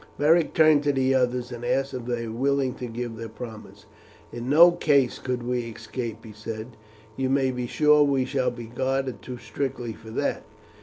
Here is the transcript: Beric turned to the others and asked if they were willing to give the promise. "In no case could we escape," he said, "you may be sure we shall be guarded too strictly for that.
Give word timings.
Beric 0.17 0.55
turned 0.55 0.81
to 0.85 0.91
the 0.91 1.13
others 1.13 1.51
and 1.51 1.63
asked 1.63 1.93
if 1.93 2.05
they 2.07 2.25
were 2.27 2.33
willing 2.33 2.73
to 2.73 2.87
give 2.87 3.15
the 3.17 3.29
promise. 3.29 3.85
"In 4.33 4.49
no 4.49 4.71
case 4.71 5.19
could 5.19 5.43
we 5.43 5.59
escape," 5.69 6.25
he 6.25 6.33
said, 6.33 6.75
"you 7.15 7.29
may 7.29 7.51
be 7.51 7.67
sure 7.67 8.01
we 8.01 8.25
shall 8.25 8.49
be 8.49 8.65
guarded 8.65 9.21
too 9.21 9.37
strictly 9.37 9.93
for 9.93 10.09
that. 10.09 10.41